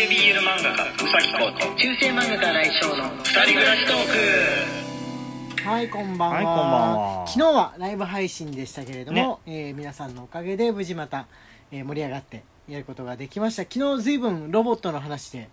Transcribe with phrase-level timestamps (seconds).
[0.00, 7.26] 系 BL 漫画家うさぎこと中世漫画家来翔の二人暮らしトーはいこんばんは,、はいこんばんは。
[7.28, 11.26] 昨日はライブ配信でしたけれども、えー皆さんのおかげで無事また、
[11.70, 13.64] えー盛り上がってやることができました。
[13.70, 15.50] 昨日ずいぶんロボットの話で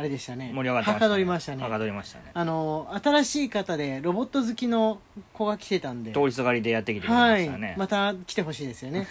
[0.00, 0.50] あれでしたね。
[0.54, 1.62] 盛り上がってました、はかどりましたね。
[1.62, 2.30] はかどりましたね。
[2.32, 4.98] あの新しい方でロボット好きの
[5.34, 6.12] 子が来てたんで。
[6.12, 9.06] 通りすがりでやってきてくれまはいしたね、また来てほしいですよね。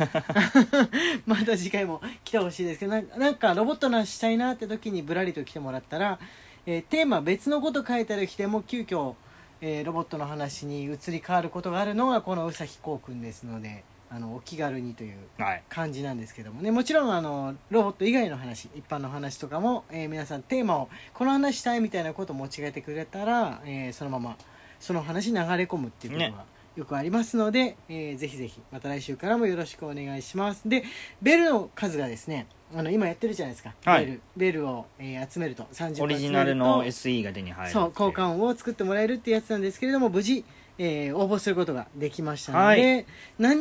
[1.27, 6.17] また次回も来てほしいですけどなんなんかロボットの話したいなって時にぶらりと来てもらったら、
[6.65, 9.13] えーテーマ別のこと書いてある日でも急遽、
[9.61, 15.63] えーロボットの話に移り変わることがあるのがこの宇崎こうくんですのであのお気軽にというはい。
[15.69, 16.71] 感じなんですけどもね。
[16.71, 24.35] もちろんあのロボット以外の話一般の話とかも、えー皆さんテーマをこの話したいみたいなことを持ち帰ってくれたら、えーそのまま
[24.79, 26.45] その話に流れ込むっていうことが、ね。
[26.75, 30.67] よくありますので、えーぜひぜひまた来週からもよろしくお願いします。
[30.67, 30.83] で
[31.21, 34.05] ベルの数がですねあの今やってるじゃないですか、はい。
[34.05, 40.45] ベルベルを、えー集めると30オリジナルの SE が手に入るそう交換音を作ってもらえるってやつなんですけれども無事、
[40.79, 43.05] えー応募することができましたので、はい。
[43.37, 43.59] 何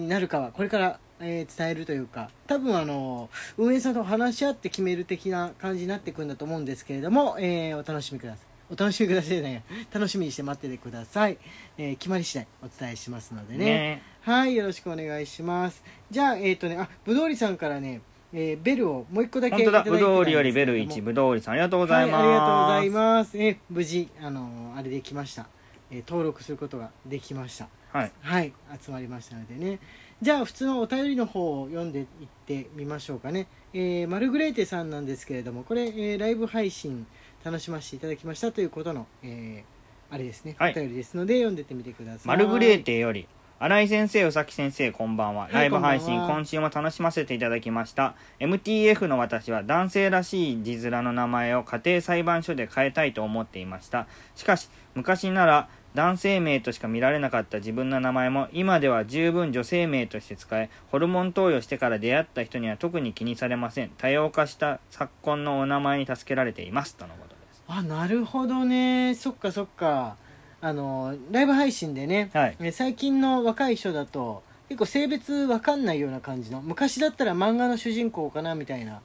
[0.00, 8.46] になるかはこれから、えー伝えるというか多分あの運営さんと話し合って決める的な感じになっていくんだと思うんですけれども、えーお楽しみください。
[8.72, 9.62] お楽しみくださいじゃないや。
[9.92, 11.36] 楽しみにして待っててください、
[11.76, 13.64] えー決まり次第お伝えしますのでね。
[13.64, 14.02] ね。
[14.22, 15.82] はいよろしくお願いします。
[16.10, 18.00] じゃあえっ、とねあぶどうりさんからね、
[18.32, 23.38] えーベルをもう一個だけいただいてぶどうりよりベル1ぶどうりさんありがとうございます、はい、ありがとうございます。
[23.38, 25.48] え、無事、あの、あれできました。
[25.90, 27.68] えー登録することができました。
[27.92, 29.78] はいはい、集まりましたのでね。
[30.22, 32.06] じゃあ、普通のお便りの方を読んでいっ
[32.46, 33.46] てみましょうかね。
[33.72, 37.06] えーマルグレーテさんなんですけれども、これ、えーライブ配信
[37.44, 42.26] 楽しませていただきましたということの、えーあれですね、はいお便りですので、読んでってみてください。
[42.26, 43.28] マルグレーテより
[43.62, 45.50] 新井先生、宇崎先生、こんばんは。
[45.50, 48.14] いライブ配信、は今週も楽しませていただきました。
[48.38, 54.06] MTF の私は男性らしい字面の名前を家庭裁判所で変えたいと思っていました。
[54.34, 63.90] しかし、昔なら男性名としか見られなかった自分の名前も今では十分女性名として使え、ホルモン投与してから出会った人には特に気にされません。
[63.98, 66.96] 多様化した昨今のお名前に助けられています。
[66.96, 67.64] とのことです。
[67.66, 70.16] あなるほどねそっかそっか
[70.60, 79.00] あのライブ配信でね、はいね最近の若い人だと結構性別わかんないような感じの昔だったら漫画の主人公かなみたいな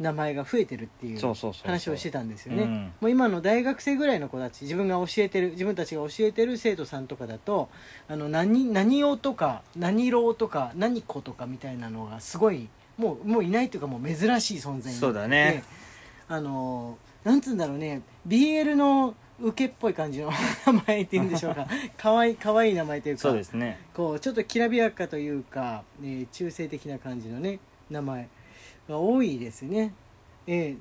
[0.00, 2.62] 名前が増えてるっていう話をしてたんですよね。
[2.62, 2.92] うん。
[3.00, 7.68] もう今の大学生ぐらいの子たち自分が教えてる自分たちが教えてる生徒さんとかだと
[8.08, 15.62] あの何何をとか何郎とか何子とかみたいなのがすごいもうもういないというかもう珍しい存在そうだね。
[16.28, 18.00] あのなんつうんだろうね。
[18.26, 20.30] BL の受けっぽい感じの
[20.66, 21.66] 名前っていうんでしょうか。
[21.98, 23.78] かわいかわいい名前というかそうですね。
[23.92, 27.58] こうちょっときらびやかというか、えー中性的な感じのね
[27.90, 28.28] 名前
[28.90, 29.94] が多いですね、
[30.46, 30.78] えー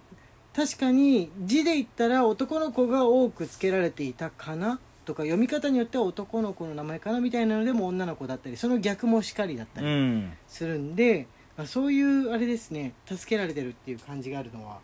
[0.52, 4.80] 確かに字で言ったら男の子が多く付けられていたかな？
[5.06, 10.34] とか読み方によっては男の子の名前かなみたいなのでも女の子だったりその逆もしかりだったうりん。
[10.48, 12.94] するんで、まあ、そういうあれですね。
[13.06, 14.80] 助けられてるっていう感じがあるのは、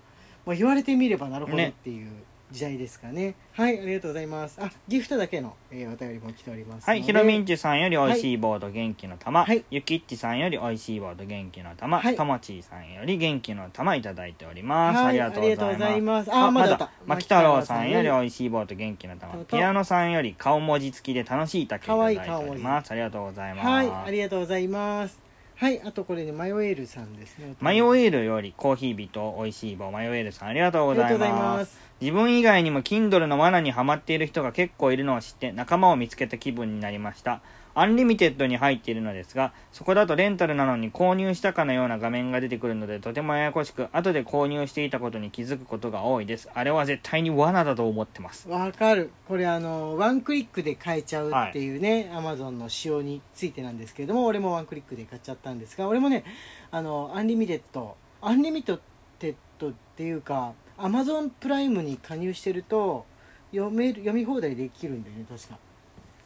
[0.45, 2.11] まあ、言われてみればなるほどねっていう
[2.51, 3.35] 時代ですかね。
[3.53, 4.57] はいありがとうございます。
[4.61, 6.91] あギフトだけの、えーお便りも来ておりますので。
[6.91, 9.63] はい、ひろみんちゅさんよりおいしいボード元気の玉、はい。
[9.71, 12.15] ゆきっちさんよりおいしいボード元気の玉、はい。
[12.15, 16.33] ともちーさんより元気の玉いただいております、はいありがとうございます。
[16.33, 19.33] あまだまき太郎さんよりおいしいボード元気の玉。
[19.33, 22.91] とピアノさんより顔文字付きで楽しい竹いただいております。
[22.91, 25.24] ありがとうございます、はいありがとうございます
[25.57, 27.55] はいあとこれねマヨエールさんですね。
[27.61, 29.89] マヨエールよりコーヒー人おいしい棒。
[29.89, 31.79] マヨエールさんありがとうございます。
[32.01, 37.39] 自分以外にも Kindle の罠にはまっている人が結構いるのを知って仲間を見つけた気分になりました
[37.77, 46.49] アンリミテッドに入っているのですがそこだとレンタルなのに購入したかのような画面が出てくるのでとてもややこしく後で購入していたことに気づくことが多いです。
[46.53, 48.47] あれは絶対に罠だと思ってます。
[48.47, 49.11] わかる。
[49.27, 56.23] これあのワンクリックで買えちゃうっていうね、アマゾンの仕様についてなんですけれども俺もワンクリックで買っちゃったんですが俺もね
[56.71, 63.05] あのアンリミテッドアンリミテッドっていうかアマゾンプライムに加入してると
[63.51, 65.57] 読める読み放題できるんだよね確か。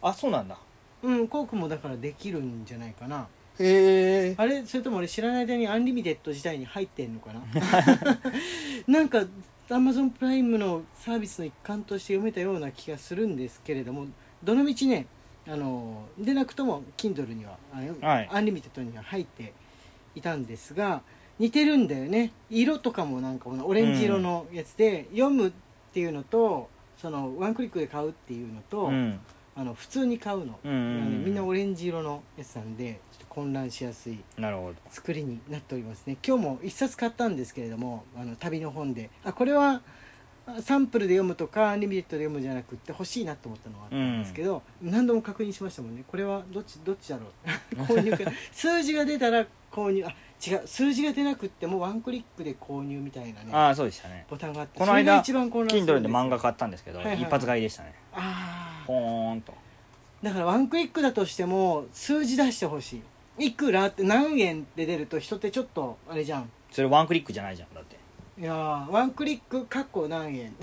[0.02, 0.58] あそうなんだ
[1.04, 3.28] うんコークもだからできるんじゃないかな。
[3.60, 4.66] へえあれ？
[4.66, 7.42] それとも俺知らない間にアンリミテッド自体に入ってんのかな？
[8.88, 9.26] なんか
[9.70, 14.08] アマゾンプライムのサービスの一環として読めたような気がするんですけれども
[14.44, 15.06] どのみちね
[15.48, 18.30] あのでなくとも Kindle にはあはい。
[18.32, 19.54] アンリミテッドには入って
[20.16, 21.02] いたんですが
[21.38, 22.32] 似てるんだよね。
[22.50, 25.52] 色とかもなんかこのオレンジ色のやつで、読むっ
[25.94, 29.20] ていうのとそのワンクリックで買うっていうのと、うん
[29.56, 34.76] あの普通に買うの、うんうんうんみんなオレンジ色のやつなんでちょっと混乱しやすいなるほど。
[34.90, 36.18] 作りになっておりますね。
[36.26, 39.10] 今日も一冊買ったんですけれどもあの旅の本で。
[39.24, 39.82] あこれは
[40.48, 46.04] あサンプルで読むとかアンリミテッドで読むんじゃなくって欲しいなと思ったのがあったんですけど、何度も確認しましたもんね。
[46.08, 47.28] これはどっちどっちだろ
[47.76, 47.76] う。
[47.84, 48.32] 購入か。
[48.52, 53.50] 数字が出たら購入あ違う数字が出なくってもワンクリックで購入みたいなね。
[53.52, 54.26] ああそうでしたね。
[54.30, 57.24] ボタンがあってこの間一番混乱するんです Kindle よで漫画買ったんですけど、はいはいはい。
[57.24, 57.94] 一発買いでしたね。
[58.14, 59.54] ああポーンと。
[60.24, 63.02] だからワンクリックだとしても数字出してほし
[63.38, 63.48] い。
[63.48, 66.50] いくらって何円って出ると人ってちょっとあれじゃん。
[66.72, 67.98] それワンクリックじゃないじゃんだって。
[68.40, 70.54] いやーワンクリックかっこ何円。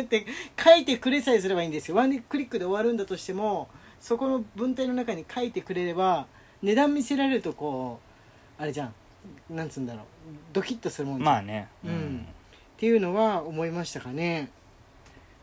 [0.00, 0.24] って
[0.56, 1.96] 書いてくれさえすればいいんですよ。
[1.96, 3.68] ワンクリックで終わるんだとしても
[3.98, 6.26] そこの文体の中に書いてくれれば
[6.62, 7.98] 値段見せられるとこ
[8.58, 8.94] うあれじゃん
[9.50, 10.02] なんつうんだろう。
[10.52, 11.68] ドキッとするもんまあね。
[11.84, 12.26] うん。
[12.76, 14.50] っていうのは思いましたかね。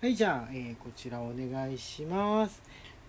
[0.02, 2.62] はいじゃあ、えーこちらお願いします。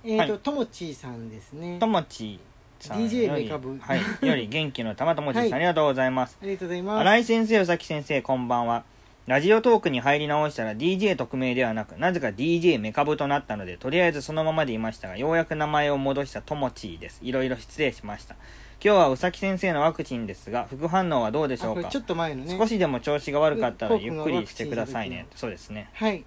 [0.04, 0.40] えっ、と、はい。
[0.40, 1.78] ともちーさんですね。
[1.78, 2.38] ともち
[2.78, 3.76] さん DJ メカブ。
[3.78, 5.52] はい、より元気の玉ともちさん、はい。
[5.54, 6.38] ありがとうございます。
[6.40, 7.00] ありがとうございます。
[7.00, 8.84] 新井先生宇崎先生こんばんは。
[9.26, 17.20] ラジオトークに入り直したら DJ 特命ではなくなぜか DJ メカブとなったのでとりあえずそのままでいましたがようやく名前を戻したともちーです。
[17.22, 18.36] いろいろ失礼しました
[18.84, 21.88] 今日は宇崎先生のワクチンですが副反応はどうでしょうか？
[21.88, 22.54] ちょっと前のね。
[22.58, 25.26] 少しでも調子が悪かったらうんゆっくりしてくださいね。
[25.34, 25.88] そうですね。
[25.94, 26.22] はい。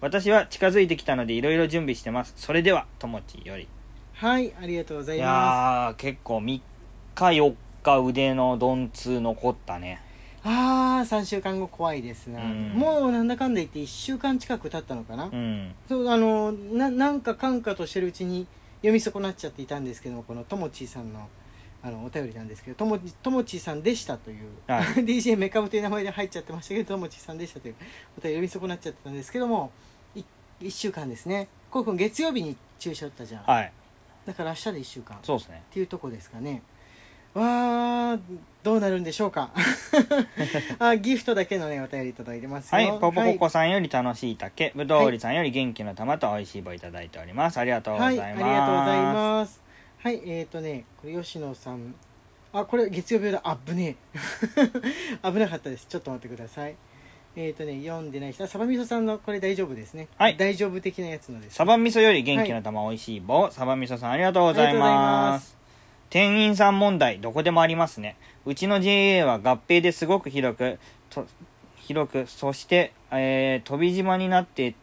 [0.00, 2.34] 私は近づいてきたのでいろいろ準備してます。
[2.36, 3.68] それではともちーより。
[4.14, 6.62] はいありがとうございいまやー結構3日
[7.14, 7.54] 4
[7.84, 10.02] 日腕の鈍痛残ったね。
[10.42, 12.72] すああ3週間後怖いですな、うん。
[12.74, 15.72] もうなんだかんだ言って1週間近く経ったのかな、うん。
[15.88, 18.48] そうあのななんかかんかとしてるうちに
[18.78, 21.28] 読み損なっちゃっていたんですけどもこのともちーさんの
[21.82, 24.84] あのお便りなんですけどともともちーさんでしたという、はい。
[25.04, 27.74] DJ メカブという名前で入っちゃってましたけどともちーさんでしたという
[28.18, 29.70] お便り読み損なっちゃってたんですけども
[30.14, 30.22] い
[30.60, 31.48] 1週間ですね。
[31.70, 33.44] こうくん月曜日に注射打ったじゃん。
[33.44, 33.72] はい。
[34.26, 35.16] だから明日で1週間。
[35.16, 35.62] っそうですね。
[35.70, 36.62] ていうとこですかね。
[37.32, 38.20] わー
[38.62, 39.50] どうなるんでしょうか。
[40.78, 42.76] あギフトだけのねお便りいただいてますよ。
[42.76, 47.58] はい、ポポココさんより楽しい竹、ぶどうりさんより元気の玉と美味しい棒いただいております。
[47.58, 48.30] ありがとうござはいい、ます。
[48.30, 49.69] ありがとうございます。
[50.02, 51.94] はい、えっ、ー、とね、これ吉野さん。
[52.54, 53.42] あ、これ月曜日だ。
[53.44, 54.20] あぶねえ。
[55.30, 55.84] 危なかったです。
[55.86, 56.74] ちょっと待ってください。
[57.36, 60.08] えっ、ー、とね、読んでない人、あサバみそさんのこれ大丈夫ですね。
[60.16, 61.56] はい大丈夫的なやつのです。
[61.56, 65.32] サバ味噌より元気の玉美味しい棒、サバ味噌さんありがとうございま。
[65.32, 65.58] ます
[66.08, 68.16] 店員さん問題、どこでもありますね。
[68.46, 70.78] うちの JA は合併ですごく広く、
[71.10, 71.26] と
[71.76, 74.74] 広く、そして、えー飛び島になって、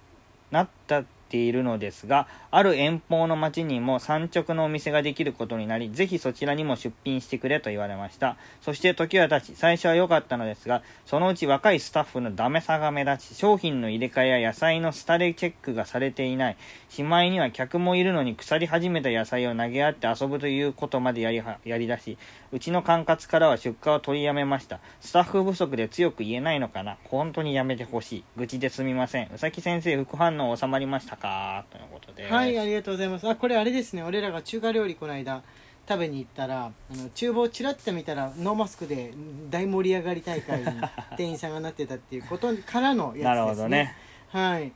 [0.51, 8.37] なったているのですが、ある遠方の町にも産直のお店ができることになり、ぜひそちらにも出品してくれと言われました。
[8.61, 16.57] そして時は経ち、最初は良かったのですが、そのうち若いスタッフのダメさが目立ち、商品の入れ替えや野菜のスタレチェックがされていない、
[16.89, 22.17] しまいには客もいるのに腐り始めた野菜を投げ合って遊ぶということまでやりはやり出し、
[22.51, 24.79] うちの管轄からは出荷を取りやめました。
[25.01, 28.23] スタッフ不足で強く言えないのかな本当にやめてほしい。
[28.37, 29.29] 愚痴ですみません。
[29.33, 32.27] うさき先生、副反応収まりましたかということで。
[32.27, 33.27] はい、ありがとうございます。
[33.27, 34.03] あ、これあれですね。
[34.03, 35.43] 俺らが中華料理この間
[35.87, 39.13] 食べに行ったら、あの厨房ちらっと見たらノーマスクで
[39.49, 40.65] 大盛り上がり大会に
[41.17, 43.23] 店員さんがなってたっていうことからのやつですね。
[43.23, 43.95] なるほどね。
[44.29, 44.71] はい。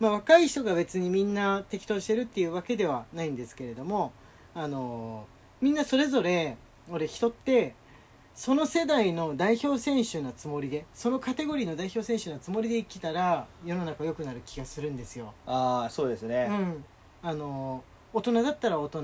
[0.00, 4.12] まあ若い人が別にみんな適当してるっていうわけではないんですけれども、
[4.54, 5.26] あの
[5.60, 6.56] みんなそれぞれ
[6.90, 7.74] 俺人って
[8.38, 15.34] その世代の代表選手なつもりでそのカテゴリーの代表選手なつもりで生きたら世の中良くなる気がするんですよ。
[15.44, 16.46] ああ、そうですね。
[16.48, 16.84] うん、
[17.20, 19.02] あの大人だったら大人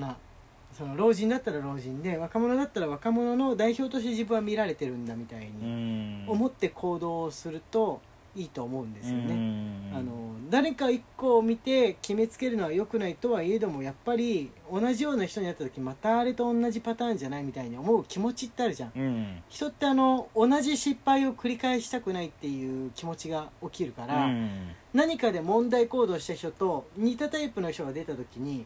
[0.72, 6.28] その老人だったら老人で若者だったら若者の代表として自分は見られてるんだみたいうにん。
[6.28, 8.00] 思って行動をすると
[8.36, 9.34] いいと思うんですようね。
[9.34, 19.42] んあの誰か一個を見て決めつけるのは良くないとはいえどもやっぱり同じような人に会った時またあれと同じパターンじゃないみたいに思う気持ちってあるじゃんうん。
[19.48, 24.50] 人ってあの同じ失敗を繰り返したくないっていう気持ちが起きるから、うん
[24.92, 28.64] 何かで問題行動した人と似たタイプの人が出た時に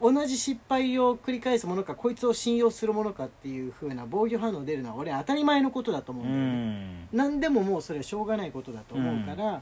[0.00, 7.08] 同じ失敗を繰り返すものかこいつを信用するものかっていう風な防御反応出るのは俺当たり前のことだと思ううんだよね、ん。
[7.12, 9.60] 何でももうそれはしょうがないことだと思うから、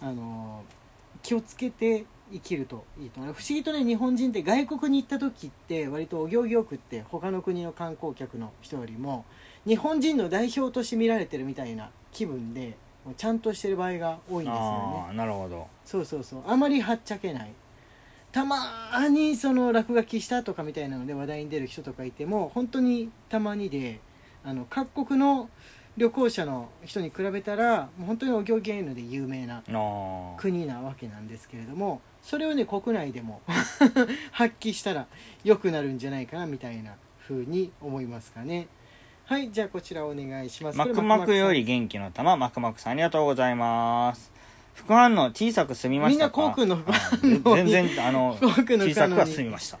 [0.00, 0.62] あの
[1.22, 3.34] 気をつけて生きるといいと思う。
[3.34, 9.24] 不思議とね日本人って外国に行った時って割とお行儀よくって他の国の観光客の人よりも
[9.66, 12.76] 日本人の代表として見られてるみたいな気分で
[13.16, 15.16] ちゃんとしてる場合が多いんですよね。
[15.16, 15.66] なるほど。
[15.84, 16.42] そうそうそう。
[16.46, 17.52] あまりはっちゃけない
[18.32, 24.00] たまーにその落書きしたとかみたいなので話題に出る人とかいても本当にたまにで
[24.44, 25.48] あの各国の
[25.96, 29.62] 旅行者の人に比べたら本当にお行儀がいいので有名な。
[30.36, 33.40] 国なわけなんですけれどもそれをね国内でも
[34.30, 35.06] 発揮したら
[35.42, 38.68] 良くなるんじゃないかなみたいなふうに思いますかね。
[39.24, 40.78] はいじゃあこちらお願いします。
[40.78, 44.30] マクマクより元気の玉マクマクさんありがとうございます
[44.76, 46.40] 副反応小さく済みましたか？
[46.40, 48.94] みんなコウ君の副反応うん全然あの小副反応に。
[48.94, 49.78] さくは済みました。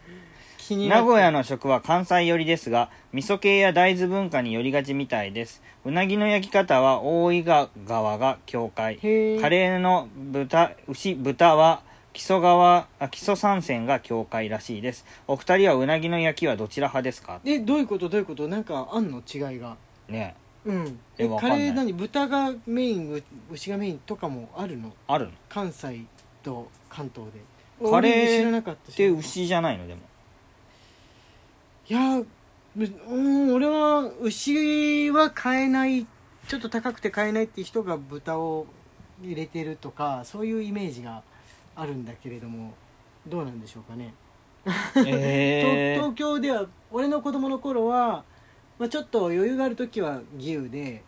[0.58, 5.62] 気になって名古屋の食は関西寄りですが味噌系や大豆文化に寄りがちみたいです。
[5.84, 8.94] うなぎの焼き方は大井川が境界。
[8.94, 9.40] へー。
[9.40, 15.04] カレーの豚牛豚は木曽川あ木曽三線が境界らしいです。
[15.28, 17.40] お二人はうなぎの焼きはどちら派ですか？
[17.44, 18.08] えどういうこと？
[18.08, 18.48] どういうこと？
[18.48, 19.18] なんかあんの？
[19.18, 19.76] 違いが。
[20.08, 20.34] ね
[20.66, 20.98] うん。
[21.18, 21.58] えわかんない。
[21.58, 24.92] カレー何豚がメインう牛がメインとかもあるの？
[25.06, 25.32] あるの？
[25.48, 26.04] 関西
[26.42, 27.40] と関東で。
[27.90, 29.86] カレー俺知らなかったで牛じゃないの？
[29.86, 30.00] でも。
[31.88, 32.22] いや
[32.74, 36.04] ぶうん俺は牛は買えない
[36.48, 38.66] ちょっと高くて買えないって人が豚を
[39.22, 41.22] 入れてるとかそういうイメージが
[41.74, 42.74] あるんだけれども
[43.26, 44.14] どうなんでしょうかね、
[45.06, 48.24] え 東東京では俺の子供の頃は、
[48.78, 51.02] まあ、ちょっと余裕がある時は牛で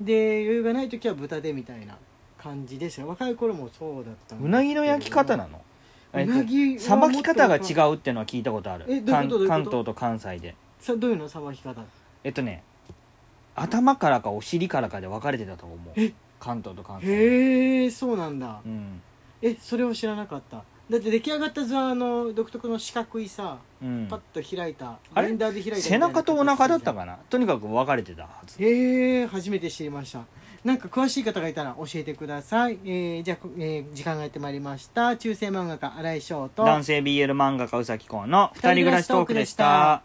[0.00, 1.96] で余裕がない時は豚でみたいな
[2.36, 3.06] 感じでした。
[3.06, 5.60] 若い頃もそうだったうなぎの焼き方なの？
[6.14, 8.84] うなぎはさばき方が違ううってのは聞いたことある。
[8.88, 10.54] えどういうこと関関東と関西で。
[10.78, 11.28] さどういうの？
[11.28, 11.82] さばき方？
[12.24, 12.62] えっとね
[13.54, 15.78] 頭からかお尻からかで分かれてたと思う。
[15.96, 16.12] え？
[16.38, 18.60] 関東と関西へえそうなんだ。
[18.64, 19.00] うん。
[19.42, 24.06] えそれを知らなかっただって出来上がった図はあの独特の四角いさうん。
[24.08, 25.28] パッと開いた、あれ？
[25.28, 27.18] レンダーで開いたみたい背な中とお腹だった形かな？
[27.28, 28.62] とにかく分かれてたはず。
[28.62, 30.22] へえ初めて知りました。
[30.64, 35.16] なんか詳しい方がいたら教えてください、えー、じゃあ、えー時間がやってまいりました。
[35.16, 36.64] 中世漫画家新井翔と。
[36.64, 40.02] 男性 BL 漫画家うさきこうの二人暮らしトークでした。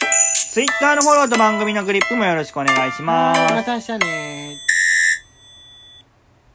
[0.52, 3.40] ツイッターのフォローと番組のクリップもよろしくお願いします。
[3.40, 4.43] はいまた明日ね